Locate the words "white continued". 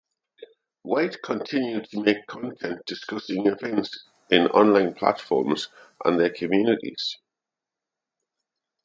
0.81-1.85